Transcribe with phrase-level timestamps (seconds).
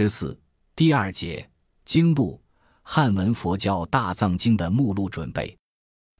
[0.00, 0.40] 十四
[0.76, 1.50] 第二节
[1.84, 2.40] 经录
[2.82, 5.58] 汉文佛教大藏经的目录准备。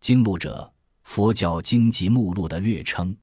[0.01, 0.69] 经录者，
[1.05, 3.17] 佛教经籍目录的略称。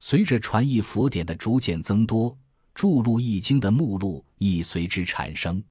[0.00, 2.36] 随着传译佛典的逐渐增多，
[2.74, 5.62] 注录译经的目录亦随之产生。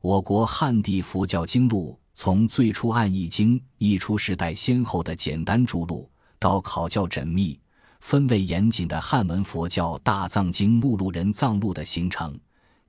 [0.00, 6.10] 我国汉地佛教经录，从最初按译经译出时代先后的简单注录，
[6.40, 7.60] 到考教缜密、
[8.00, 12.36] 分类严谨的汉文佛教大藏经目录人藏录的形成，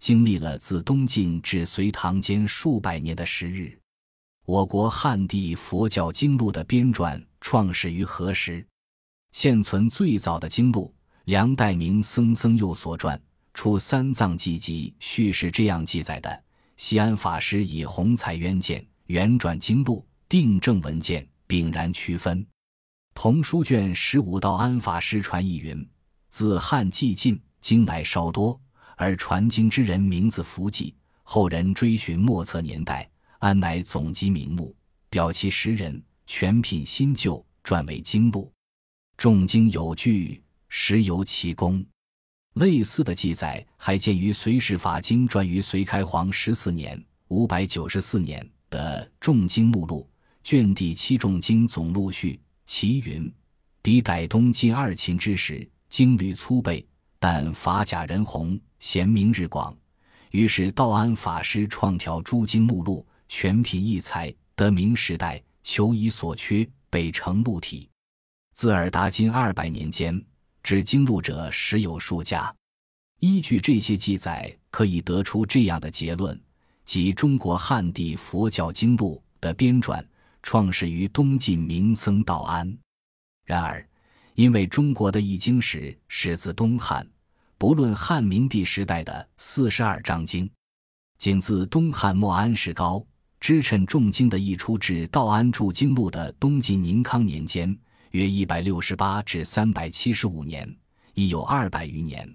[0.04, 3.80] 经历了自东晋至隋唐间数百年的时日。
[4.46, 8.68] 我国汉地佛教经录的编撰创始于何时？
[9.32, 13.18] 现存最早的经录，梁代明僧僧佑所传
[13.54, 16.44] 《出三藏记集》序是这样记载的：
[16.76, 22.46] 西安法师以红彩渊见原转经录，定正文件，炳然区分。
[23.14, 25.90] 同书卷十五道安法师传译云：
[26.28, 28.60] 自汉既尽，经来稍多，
[28.96, 30.94] 而传经之人名字符记，
[31.24, 33.10] 后人追寻莫测年代。
[33.40, 34.74] 安乃总集名目，
[35.10, 38.50] 表其十人，全品新旧，撰为经录。
[39.18, 41.86] 众经有据，实有其功。
[42.54, 50.10] 类似的记载还见于《隋史法经传》于隋开皇十四年（五百九十四年）的《众经目录》
[50.48, 52.34] 卷第七《众经总录序》，
[52.66, 53.30] 其云：
[53.82, 56.88] 比逮东晋二秦之时，经律粗备，
[57.26, 59.74] 但法甲人宏，贤明日广。
[60.32, 63.08] 于是道安法师创条诸经目录。
[63.30, 67.90] 全品异才，得明时代，求以所缺，北成录体。
[68.54, 70.22] 自尔达今二百年间，
[70.64, 72.54] 至经录者实有数家。
[73.22, 76.38] 依据这些记载，可以得出这样的结论：
[76.84, 80.06] 即中国汉地佛教经录的编撰，
[80.42, 82.78] 创始于东晋明僧道安。
[83.46, 83.88] 然而，
[84.36, 87.08] 因为中国的易经史始自东汉，
[87.64, 90.52] 不论汉明帝时代的四十二章经，
[91.18, 93.02] 仅自东汉末安世高。
[93.40, 97.74] 支称重经的译出至道安著经录的东晋宁康年间，
[98.12, 100.70] 约一百六十八至三百七十五年，
[101.14, 102.30] 已有二百余年。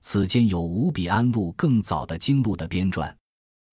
[0.00, 3.12] 此间有无比安录更早的经录的编撰。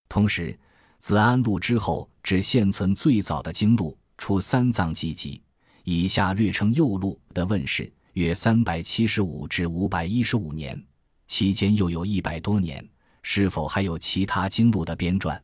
[0.09, 0.59] 同时，
[0.97, 5.37] 自安录之后至现存最早的经录《出三藏记集》
[5.85, 10.83] （以下略称右录）的问世，约三百七十五至五百一十五年，
[11.27, 12.87] 期间又有一百多年。
[13.27, 15.41] 是否还有其他经录的编撰？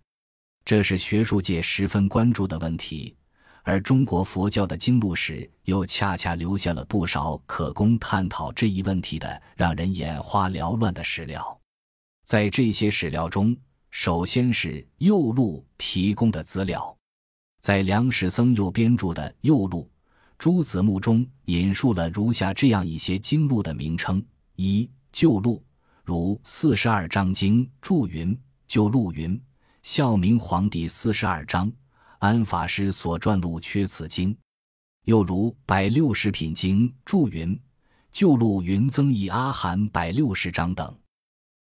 [0.63, 3.15] 这是学术界十分关注的问题，
[3.63, 11.59] 而中国佛教的经录史又恰恰留下了不少可供探讨这一问题的让人眼花缭乱的史料。
[12.23, 13.57] 在这些史料中，
[13.89, 16.95] 首先是右录提供的资料，
[17.61, 19.89] 在梁史僧右编著的右录
[20.37, 24.23] 诸子目中引述了如下这样一些经录的名称：
[24.55, 25.63] 一旧录，
[26.03, 29.39] 如四十二章经注云，旧录云。
[29.84, 31.72] 孝明皇帝四十二章，
[32.19, 34.35] 安法师所撰录缺此经。
[35.06, 37.59] 又如百六十品经注云，
[38.11, 40.95] 旧录云增益阿含百六十章等。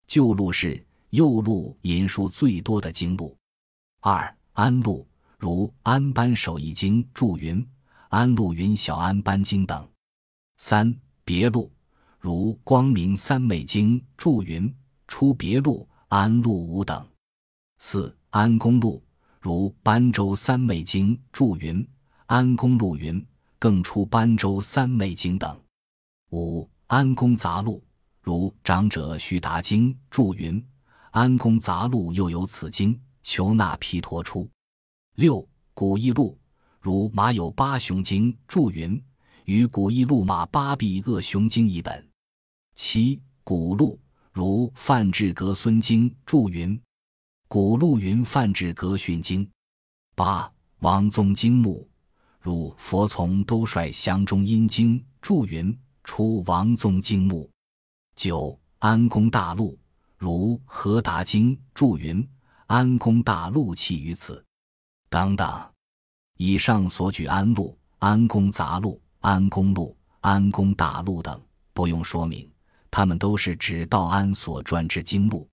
[0.07, 3.37] 旧录是右录引述最多的经录。
[4.01, 5.07] 二安录
[5.37, 7.65] 如安班守义经注云，
[8.09, 9.89] 安录云小安班经等。
[10.57, 11.71] 三别录
[12.19, 14.73] 如光明三昧经注云，
[15.07, 17.07] 出别录安录五等。
[17.77, 19.01] 四安公路
[19.39, 21.87] 如班州三昧经注云，
[22.25, 23.25] 安公路云
[23.57, 25.57] 更出班州三昧经等。
[26.31, 27.81] 五安公杂录
[28.21, 30.61] 如长者须达经注云，
[31.11, 34.45] 安公杂录又有此经，求那毗陀出。
[35.15, 36.37] 六古义录
[36.81, 39.01] 如马有八雄经注云，
[39.45, 42.08] 与古义录马八臂恶雄经一本。
[42.81, 43.99] 七古录
[44.31, 46.81] 如范志格孙经注云。
[47.49, 49.47] 古录云范志格训经，
[50.15, 51.85] 八王宗经目，
[52.39, 57.51] 如佛从都率降中阴经注云出王宗经目。
[58.15, 59.77] 九安公大陆，
[60.17, 62.25] 如何达经注云
[62.67, 64.41] 安公大陆起于此，
[65.09, 65.69] 等等。
[66.37, 71.39] 以上所举安录、安公杂录、安公录、安公大录等，
[71.73, 72.49] 不用说明，
[72.91, 75.47] 他们都是指道安所撰之经录。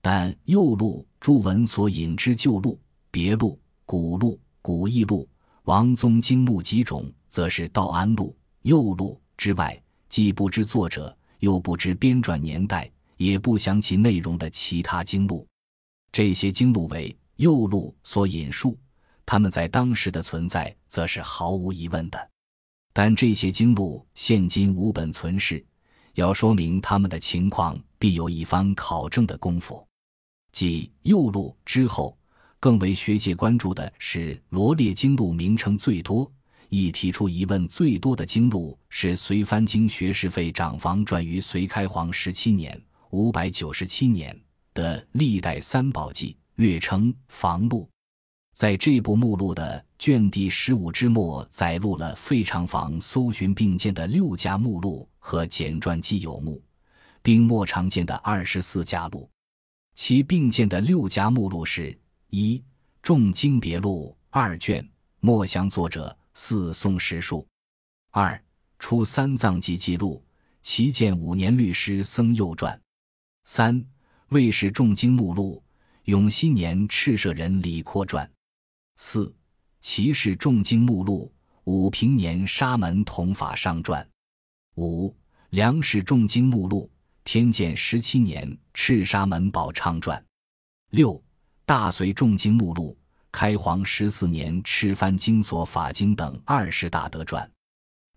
[0.00, 2.80] 但右录诸文所引之旧录、
[3.10, 5.28] 别录、古录、古义录、
[5.64, 15.46] 王宗经录几种，则是道安录、右录之外，既不知作者，又不知编撰年代，也不详其内容的其他经录。
[16.12, 18.78] 这些经录为右录所引述，
[19.26, 22.30] 他们在当时的存在，则是毫无疑问的。
[22.92, 25.64] 但这些经录现今无本存世，
[26.18, 29.86] 要说明他们的情况，必有一番考证的功夫。
[30.50, 32.18] 继右录之后，
[32.58, 36.28] 更为学界关注的是罗列经录名称最多、
[36.70, 42.80] 亦提出疑问最多的经录是隋藩经学士费长房撰于隋开皇十七年
[43.10, 44.36] （五百九十七年）
[44.74, 47.88] 的《历代三宝记》，略称房录。
[48.56, 56.58] 在这部目录的卷第十五之末，载录了费长房搜寻并鉴的六家目录和简传记有目，
[57.20, 59.28] 并末常见的二十四家录。
[59.94, 61.94] 其并建的六家目录是：
[62.30, 62.56] 一
[63.02, 64.88] 《众经别录》二卷，
[65.20, 67.46] 末详作者四宋时数；
[68.10, 68.32] 二
[68.78, 70.24] 《出三藏记记录》，
[70.62, 72.74] 其建五年律师僧右传；
[73.44, 73.78] 三
[74.30, 75.62] 《魏氏众经目录》，
[76.04, 78.26] 永熙年赤舍人李阔传。
[78.96, 79.36] 四
[79.82, 81.30] 齐氏重经目录，
[81.64, 84.08] 武平年沙门同法上传。
[84.78, 85.12] 五
[85.50, 86.88] 梁氏重经目录，
[87.24, 90.24] 天监十七年赤沙门宝昌传。
[90.90, 91.20] 六
[91.66, 92.96] 大隋重经目录，
[93.32, 97.50] 开皇十四年赤藩经所法经等二十大德传。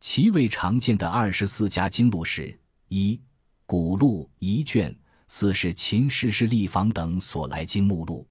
[0.02, 2.56] 其为常见的二十四家经录是：
[2.90, 3.20] 一
[3.66, 4.96] 古录一卷，
[5.30, 8.28] 四是秦时事立房等所来经目录。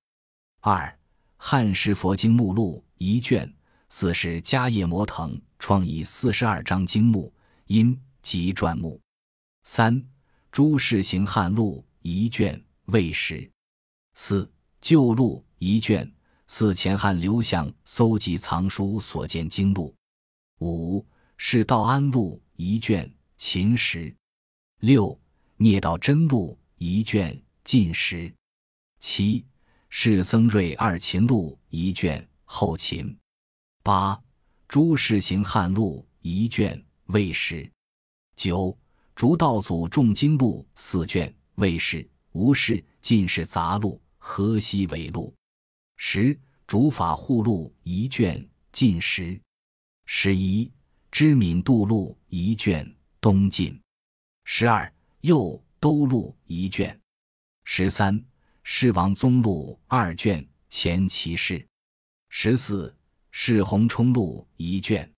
[0.60, 0.96] 二
[1.36, 3.52] 汉时佛经目录一卷，
[3.88, 7.32] 四是迦叶摩腾创以四十二章经目
[7.66, 9.00] 因及传目。
[9.64, 10.05] 三
[10.50, 13.50] 朱氏行汉录一卷，魏时。
[14.14, 14.50] 四
[14.81, 16.12] 旧录一卷，
[16.46, 19.94] 四前汉刘向搜集藏书所见经录。
[20.61, 21.06] 五
[21.37, 24.14] 是道安录一卷，秦时。
[24.81, 25.19] 六
[25.56, 28.32] 聂道真录一卷，晋时。
[28.99, 29.44] 七。
[29.93, 33.19] 是僧瑞二秦录一卷后秦，
[33.82, 34.23] 八
[34.69, 37.69] 朱氏行汉录一卷魏时，
[38.42, 38.75] 九
[39.14, 45.34] 竹道祖重经录四卷魏氏，吴氏进士杂录河西为录，
[45.98, 46.34] 十
[46.66, 49.38] 竹法护录一卷晋时，
[50.06, 50.72] 十一
[51.10, 52.90] 知敏度录一卷
[53.20, 53.78] 东晋，
[54.44, 54.90] 十二
[55.20, 56.98] 右都录一卷，
[57.64, 58.25] 十三。
[58.62, 61.62] 世王宗录二卷前骑士，
[62.31, 62.96] 十四
[63.31, 65.12] 世洪冲录一卷，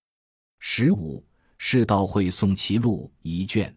[0.59, 1.23] 十五
[1.65, 3.73] 世道会宋齐录一卷，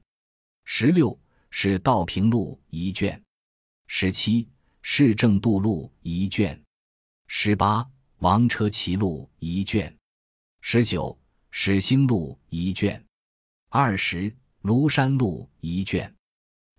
[0.64, 1.16] 十六
[1.50, 3.22] 是道平录一卷，
[3.86, 4.48] 十七
[4.82, 6.60] 世正度录一卷，
[7.28, 7.88] 十八
[8.18, 9.96] 王车骑录一卷，
[10.60, 11.16] 十九
[11.52, 13.02] 始兴录一卷，
[13.68, 14.34] 二十
[14.64, 16.12] 庐山录一卷，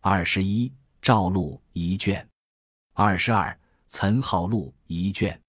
[0.02, 0.70] 二十一
[1.02, 2.28] 赵录一卷。
[2.92, 3.58] 二十二
[3.88, 5.42] 岑浩录一卷，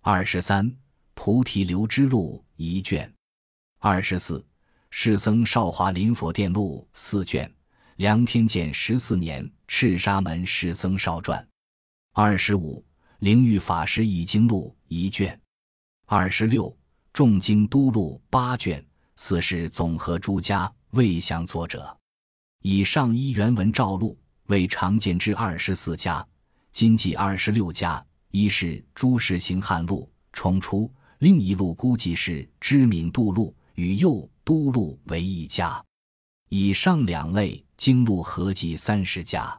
[0.00, 0.72] 二十三
[1.14, 3.12] 菩提流支录一卷，
[3.80, 4.46] 二十四
[4.94, 7.50] 世僧少华林佛殿录四卷，
[7.96, 11.44] 梁天监十四年赤沙门世僧少传，
[12.12, 12.84] 二十五
[13.20, 15.40] 灵玉法师易经录一卷，
[16.04, 16.76] 二十六
[17.10, 18.84] 众经都录八卷，
[19.16, 21.96] 四是总和诸家未详作者。
[22.60, 24.16] 以上一原文照录
[24.48, 26.24] 为常见之二十四家。
[26.70, 35.84] 今记二十六家，一是朱氏行汉录重出，另一录估计是知敏度录与右都录为一家。
[36.48, 39.58] 以上两类经录合计三十家。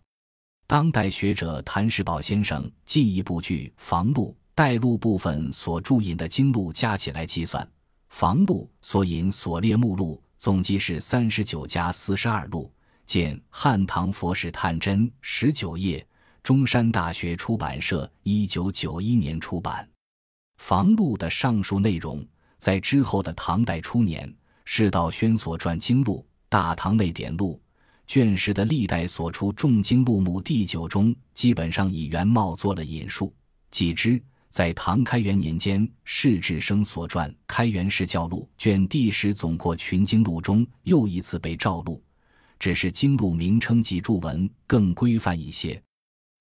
[0.66, 7.70] 当代学者谭世宝先生进一步据房录带录部分所注引的经录加起来计算，
[8.12, 12.72] 房录所引所列目录总计是三十九家四十二录。
[13.06, 16.08] 见《汉唐佛史探针》十九页。
[16.42, 19.90] 中山大学出版社一九九一年出版。
[20.58, 22.26] 房录的上述内容，
[22.64, 27.62] 在之后的唐代初年，释道宣所传经录《大唐内典录》
[28.08, 33.36] 卷十的历代所出众经录目第九中，基本上以原貌做了引述。
[33.70, 34.18] 继之，
[34.50, 42.02] 在唐开元年间，释志生所传《开元释教录》卷第十总括群经录中，又一次被照录，
[42.60, 45.84] 只是经录名称及注文更规范一些。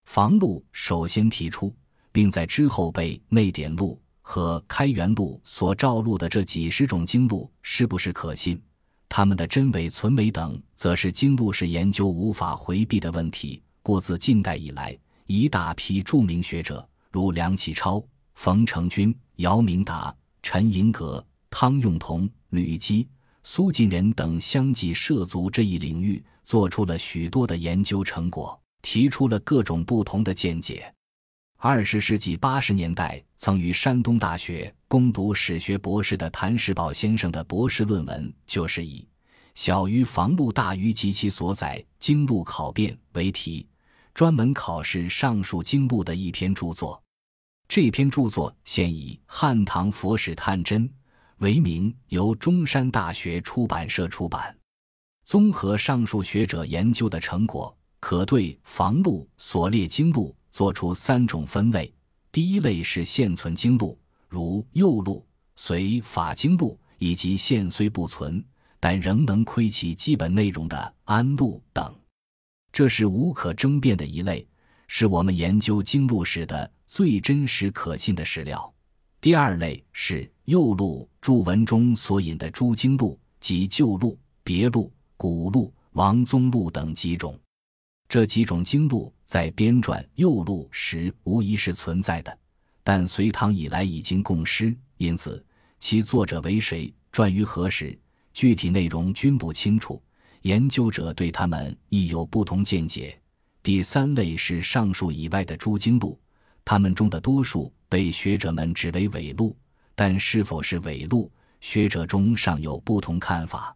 [0.05, 1.75] 房录首先提出，
[2.12, 8.59] 并在之后被内典录和开元录所照录的这几十种经录是不是可信？
[9.09, 13.62] 它们的真伪存伪等，则是经录史研究无法回避的问题。
[13.83, 18.02] 故自近代以来，一大批著名学者，如梁启超、
[18.35, 23.07] 冯承君、姚明达、陈寅格、汤用彤、吕基、
[23.43, 28.59] 苏晋仁等，相继涉足这一领域，做出了许多的研究成果。
[28.85, 30.93] 提出了各种不同的见解。
[31.64, 39.07] 二十世纪八十年代，曾于山东大学攻读史学博士的谭世宝先生的博士论文，就是以
[39.54, 43.64] “小于房录大于及其所载经录考辨”为题，
[44.12, 47.00] 专门考试上述经录的一篇著作。
[47.69, 50.88] 这篇著作现以《汉唐佛史探真》
[51.38, 54.52] 为名，由中山大学出版社出版。
[55.25, 61.92] 综合上述学者研究的成果，可对房录所列经录做出三种分类：
[62.30, 68.44] 第一类是现存经录，如右录、隋法经录，以及现虽不存，
[68.78, 71.92] 但仍能窥其基本内容的安录等，
[72.71, 74.47] 这是无可争辩的一类，
[74.87, 78.73] 是我们研究经录史的最真实可信的史料。
[79.21, 84.92] 第二类是右录注文中所引的诸经录，即旧录、别录。
[85.16, 87.38] 古录、王宗录等几种，
[88.09, 92.39] 这几种经录在编撰右录时无疑是存在的，
[92.85, 95.43] 但隋唐以来已经共失，因此
[95.81, 97.99] 其作者为谁、撰于何时、
[98.35, 100.03] 具体内容均不清楚，
[100.43, 103.19] 研究者对他们亦有不同见解。
[103.62, 106.21] 第三类是上述以外的诸经录，
[106.62, 109.57] 他们中的多数被学者们指为伪录，
[109.95, 113.75] 但是否是伪录，学者中尚有不同看法。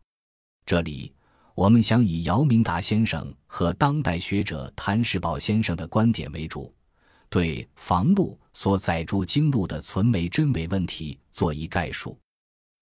[0.66, 1.14] 这里。
[1.56, 6.70] 我们想以姚明达先生和当代学者谭世宝先生的观点为主，
[7.30, 12.18] 对房录所载著经录的存没真伪问题做一概述。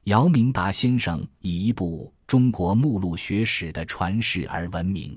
[0.07, 5.17] 姚明达先生以一部《中国目录学史》的传世而闻名，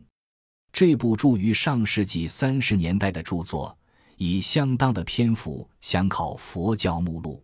[0.71, 3.75] 这部著于上世纪三十年代的著作，
[4.17, 7.43] 以相当的篇幅详考佛教目录。